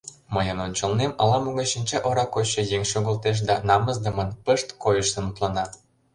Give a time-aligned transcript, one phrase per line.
[0.33, 5.65] Мыйын ончылнем ала-могай шинча ора койшо еҥ шогылтеш да намысдымын, пышт койшын мутлана.